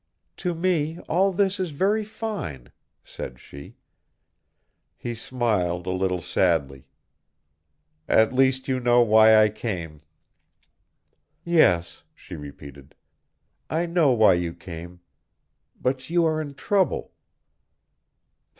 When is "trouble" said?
16.55-17.11